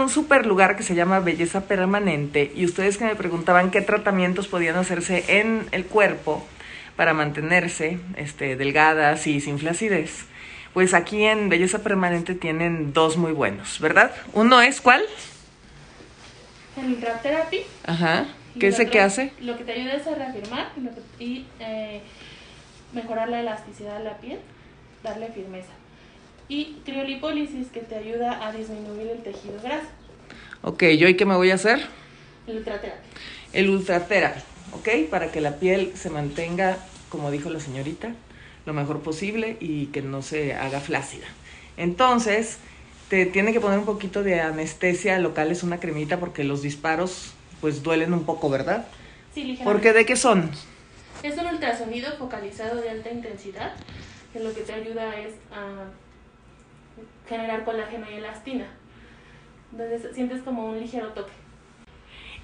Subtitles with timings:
[0.00, 4.48] un super lugar que se llama Belleza Permanente y ustedes que me preguntaban qué tratamientos
[4.48, 6.46] podían hacerse en el cuerpo
[6.96, 10.24] para mantenerse este, delgadas y sin flacidez,
[10.74, 14.12] pues aquí en Belleza Permanente tienen dos muy buenos, ¿verdad?
[14.32, 15.02] Uno es ¿cuál?
[16.76, 17.62] El Ultratherapy.
[17.86, 18.26] Ajá.
[18.54, 19.32] y ¿Qué el otro- qué hace?
[19.40, 22.00] Lo que te ayuda es a reafirmar que- y eh,
[22.92, 24.38] mejorar la elasticidad de la piel,
[25.02, 25.70] darle firmeza.
[26.50, 29.86] Y criolipólisis que te ayuda a disminuir el tejido graso.
[30.62, 31.80] Ok, ¿yo y qué me voy a hacer?
[32.48, 33.08] El Ultratherapy.
[33.52, 34.40] El Ultratherapy,
[34.72, 34.88] ¿ok?
[35.08, 36.76] Para que la piel se mantenga,
[37.08, 38.16] como dijo la señorita,
[38.66, 41.26] lo mejor posible y que no se haga flácida.
[41.76, 42.58] Entonces,
[43.08, 47.32] te tiene que poner un poquito de anestesia local, es una cremita, porque los disparos
[47.60, 48.88] pues duelen un poco, ¿verdad?
[49.32, 49.64] Sí, ligeramente.
[49.64, 50.50] Porque ¿de qué son?
[51.22, 53.72] Es un ultrasonido focalizado de alta intensidad
[54.32, 55.90] que lo que te ayuda es a
[57.30, 58.66] generar colágeno y elastina.
[59.72, 61.32] Entonces sientes como un ligero toque.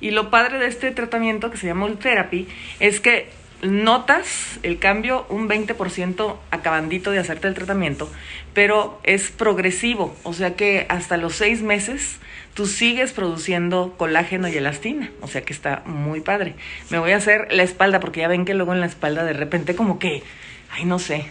[0.01, 2.49] Y lo padre de este tratamiento que se llama Ultherapy
[2.81, 3.29] es que
[3.63, 8.11] notas el cambio un 20% acabandito de hacerte el tratamiento,
[8.55, 12.19] pero es progresivo, o sea que hasta los seis meses
[12.53, 16.55] tú sigues produciendo colágeno y elastina, o sea que está muy padre.
[16.91, 19.33] Me voy a hacer la espalda porque ya ven que luego en la espalda de
[19.33, 20.23] repente como que,
[20.71, 21.27] ay no sé,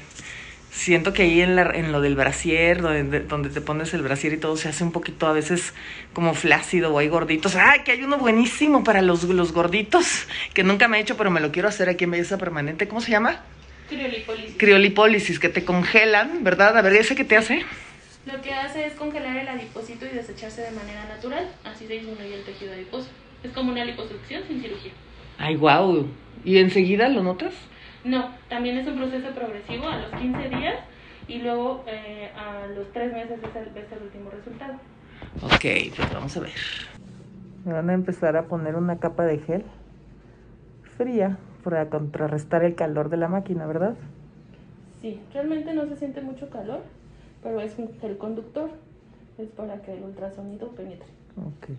[0.76, 4.34] siento que ahí en, la, en lo del brasier, donde, donde te pones el brasier
[4.34, 5.74] y todo se hace un poquito a veces
[6.14, 7.56] como flácido o hay gorditos.
[7.56, 10.28] ¡Ay, que hay uno buenísimo para los, los gorditos!
[10.54, 12.88] Que nunca me he hecho, pero me lo quiero hacer aquí en Belleza Permanente.
[12.88, 13.42] ¿Cómo se llama?
[13.88, 14.56] Criolipólisis.
[14.58, 16.78] Criolipólisis, que te congelan, ¿verdad?
[16.78, 17.64] A ver, ¿ese qué te hace?
[18.26, 22.36] Lo que hace es congelar el adipocito y desecharse de manera natural, así se disminuye
[22.36, 23.08] el tejido adiposo.
[23.44, 24.92] Es como una liposucción sin cirugía.
[25.38, 26.08] ¡Ay, wow!
[26.44, 27.54] ¿Y enseguida lo notas?
[28.06, 30.76] No, también es un proceso progresivo a los 15 días
[31.28, 34.74] y luego eh, a los 3 meses es el, ves el último resultado.
[35.42, 36.52] Ok, pues vamos a ver.
[37.66, 39.64] Me van a empezar a poner una capa de gel
[40.96, 43.96] fría para contrarrestar el calor de la máquina, ¿verdad?
[45.02, 46.84] Sí, realmente no se siente mucho calor,
[47.42, 48.70] pero es un gel conductor.
[49.40, 51.08] Es para que el ultrasonido penetre.
[51.38, 51.70] Ok.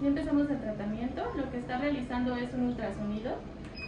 [0.00, 1.22] Ya empezamos el tratamiento.
[1.36, 3.36] Lo que está realizando es un ultrasonido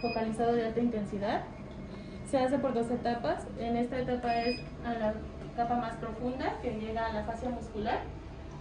[0.07, 1.43] focalizado de alta intensidad.
[2.29, 3.45] Se hace por dos etapas.
[3.59, 5.13] En esta etapa es a la
[5.55, 7.99] capa más profunda que llega a la fascia muscular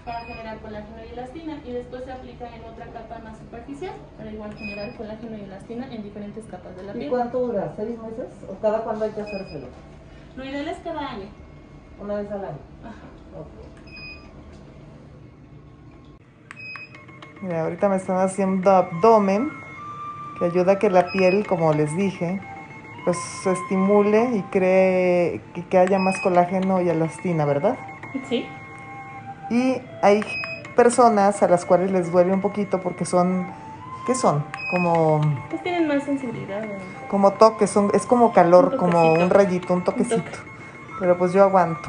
[0.05, 4.31] para generar colágeno y elastina y después se aplica en otra capa más superficial para
[4.31, 7.11] igual generar colágeno y elastina en diferentes capas de la ¿Y piel.
[7.11, 7.73] cuánto dura?
[7.75, 8.29] ¿Seis meses?
[8.49, 9.67] ¿O cada cuándo hay que hacérselo?
[10.37, 11.27] Lo ideal es cada año.
[12.01, 12.59] Una vez al año.
[12.83, 12.95] Ajá.
[17.41, 19.51] Mira, ahorita me están haciendo abdomen,
[20.39, 22.41] que ayuda a que la piel, como les dije,
[23.05, 27.77] pues se estimule y cree que, que haya más colágeno y elastina, ¿verdad?
[28.29, 28.47] Sí.
[29.51, 30.25] Y hay
[30.75, 33.47] personas a las cuales les duele un poquito porque son,
[34.07, 34.45] ¿qué son?
[34.71, 36.63] Como, Pues tienen más sensibilidad.
[36.63, 36.95] ¿no?
[37.09, 40.17] como toques, son, es como calor, Un como un rayito, un toquecito.
[40.17, 40.39] toque.
[40.99, 41.89] Pero pues yo aguanto.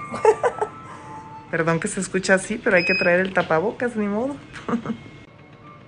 [1.52, 4.36] Perdón que se escucha así, pero hay que traer el tapabocas, ni modo.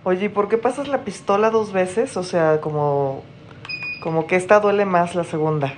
[0.08, 2.16] Oye, ¿y por qué pasas la pistola dos veces?
[2.16, 3.26] O sea, como,
[4.00, 5.74] como que esta duele más la segunda.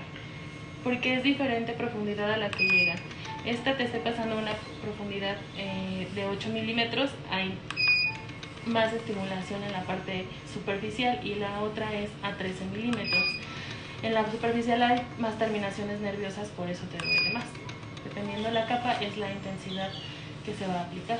[0.84, 2.94] Porque es diferente profundidad a la que llega.
[3.44, 4.51] Esta te está pasando una
[4.84, 7.57] profundidad eh, de 8 milímetros, hay
[8.68, 13.25] más estimulación en la parte superficial y la otra es a 13 milímetros.
[14.03, 17.45] En la superficial hay más terminaciones nerviosas, por eso te duele más.
[18.03, 19.89] Dependiendo de la capa es la intensidad
[20.45, 21.18] que se va a aplicar.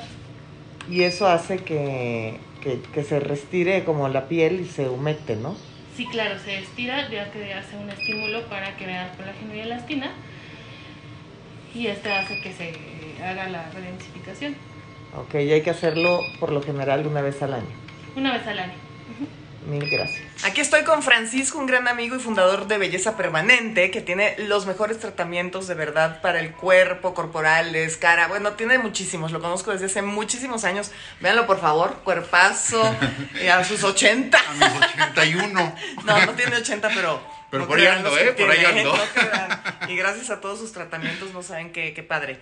[0.90, 5.54] Y eso hace que, que, que se restire como la piel y se humecte, ¿no?
[5.96, 10.12] Sí, claro, se estira ya que hace un estímulo para crear colágeno y elastina
[11.74, 12.72] y este hace que se
[13.22, 14.56] haga la redensificación
[15.16, 17.66] Ok, y hay que hacerlo por lo general una vez al año.
[18.16, 18.72] una vez al año.
[19.66, 20.44] Mil gracias.
[20.44, 24.66] Aquí estoy con Francisco, un gran amigo y fundador de Belleza Permanente, que tiene los
[24.66, 28.28] mejores tratamientos de verdad para el cuerpo, corporales, cara.
[28.28, 30.90] Bueno, tiene muchísimos, lo conozco desde hace muchísimos años.
[31.20, 32.82] Véanlo, por favor, cuerpazo,
[33.42, 34.38] y a sus 80.
[34.38, 35.74] A mis 81.
[36.04, 37.39] No, no tiene 80, pero...
[37.50, 38.32] Pero no por ahí ando, ¿eh?
[38.32, 38.94] Por ahí ando.
[38.94, 39.88] no.
[39.88, 42.38] Y gracias a todos sus tratamientos, no saben qué, qué padre.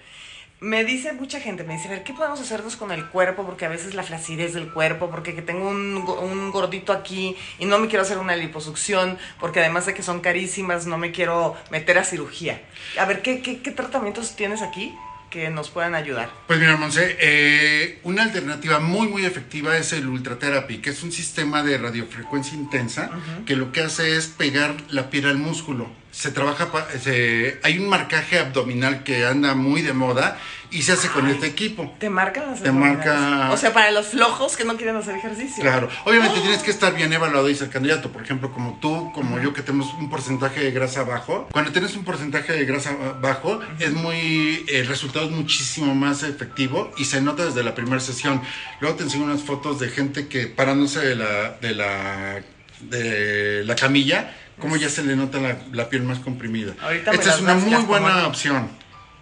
[0.60, 3.46] Me dice mucha gente, me dice, a ver, ¿qué podemos hacernos con el cuerpo?
[3.46, 7.64] Porque a veces la flacidez del cuerpo, porque que tengo un, un gordito aquí y
[7.66, 11.56] no me quiero hacer una liposucción, porque además de que son carísimas, no me quiero
[11.70, 12.60] meter a cirugía.
[12.98, 14.92] A ver, ¿qué, qué, qué tratamientos tienes aquí
[15.30, 16.30] que nos puedan ayudar?
[16.46, 21.12] Pues mira, Monse, eh, una alternativa muy, muy efectiva es el Ultratherapy, que es un
[21.12, 23.10] sistema de radiofrecuencia intensa
[23.46, 25.90] que lo que hace es pegar la piel al músculo.
[26.10, 26.68] Se trabaja,
[27.02, 30.38] se- hay un marcaje abdominal que anda muy de moda
[30.70, 31.94] y se hace con este equipo.
[32.00, 35.62] Te marcan las Te marca- O sea, para los flojos que no quieren hacer ejercicio.
[35.62, 38.10] Claro, obviamente tienes que estar bien evaluado y ser candidato.
[38.10, 41.48] Por ejemplo, como tú, como yo, que tenemos un porcentaje de grasa bajo.
[41.52, 46.90] Cuando tienes un porcentaje de grasa bajo, es muy, el resultado es muchísimo más efectivo
[46.96, 48.42] y se nota desde la primera sesión.
[48.80, 52.42] Luego te enseño unas fotos de gente que parándose de la, de la,
[52.80, 56.74] de la camilla, como ya se le nota la, la piel más comprimida.
[56.80, 58.28] Ahorita Esta es las una muy las buena tomando.
[58.28, 58.68] opción.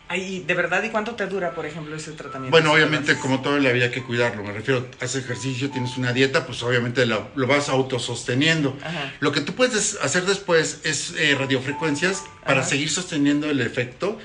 [0.09, 0.85] Ay, ¿de verdad?
[0.85, 2.53] ¿Y cuánto te dura, por ejemplo, ese tratamiento?
[2.53, 6.47] Bueno, obviamente como todo vida hay que cuidarlo, me refiero, haces ejercicio, tienes una dieta,
[6.47, 8.77] pues obviamente lo, lo vas autososteniendo.
[8.85, 9.13] Ajá.
[9.19, 12.69] Lo que tú puedes hacer después es eh, radiofrecuencias para Ajá.
[12.69, 14.17] seguir sosteniendo el efecto,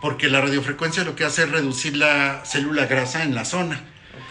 [0.00, 3.84] porque la radiofrecuencia lo que hace es reducir la célula grasa en la zona.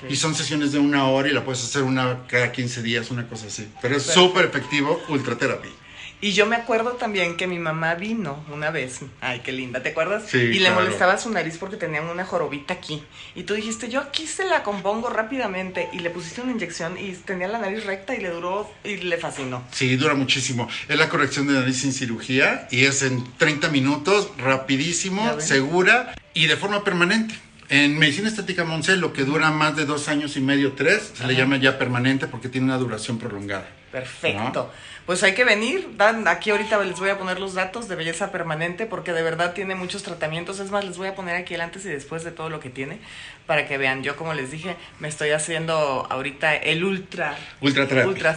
[0.03, 0.09] Ok.
[0.11, 3.27] Y son sesiones de una hora y la puedes hacer una cada 15 días, una
[3.27, 3.67] cosa así.
[3.83, 5.69] Pero es súper efectivo Ultraterapy.
[6.19, 9.01] Y yo me acuerdo también que mi mamá vino una vez.
[9.21, 10.23] Ay, qué linda, ¿te acuerdas?
[10.27, 10.75] Sí, y le claro.
[10.75, 13.03] molestaba su nariz porque tenía una jorobita aquí.
[13.35, 15.89] Y tú dijiste, yo aquí se la compongo rápidamente.
[15.93, 19.17] Y le pusiste una inyección y tenía la nariz recta y le duró y le
[19.17, 19.63] fascinó.
[19.71, 20.67] Sí, dura muchísimo.
[20.87, 26.47] Es la corrección de nariz sin cirugía y es en 30 minutos, rapidísimo, segura y
[26.47, 27.35] de forma permanente.
[27.69, 31.27] En medicina estética Monse, lo que dura más de dos años y medio, tres, se
[31.27, 33.67] le llama ya permanente porque tiene una duración prolongada.
[33.91, 34.71] Perfecto.
[35.05, 35.95] Pues hay que venir.
[35.95, 39.53] Dan, aquí ahorita les voy a poner los datos de belleza permanente porque de verdad
[39.53, 40.59] tiene muchos tratamientos.
[40.59, 42.69] Es más, les voy a poner aquí el antes y después de todo lo que
[42.69, 42.99] tiene
[43.45, 44.03] para que vean.
[44.03, 47.35] Yo, como les dije, me estoy haciendo ahorita el ultra.
[47.61, 47.87] Ultra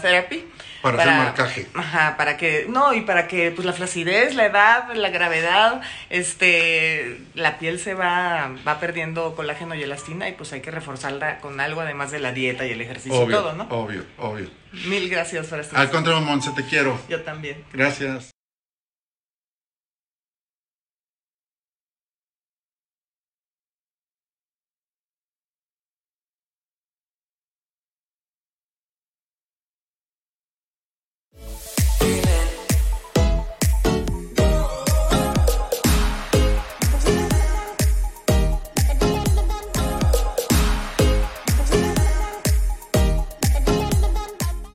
[0.01, 0.47] Therapy.
[0.81, 1.67] Para hacer marcaje.
[1.75, 7.21] Ajá, para que, no, y para que pues la flacidez, la edad, la gravedad, este,
[7.35, 11.61] la piel se va, va perdiendo colágeno y elastina y pues hay que reforzarla con
[11.61, 13.65] algo además de la dieta y el ejercicio y todo, ¿no?
[13.69, 14.49] obvio, obvio.
[14.73, 15.79] Mil gracias por estar.
[15.81, 16.99] Al contrario, Monse, te quiero.
[17.09, 17.65] Yo también.
[17.73, 18.31] Gracias.